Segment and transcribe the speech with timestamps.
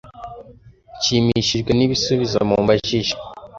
[0.97, 3.13] Nshimishijwe n'ibisubizo mumbajije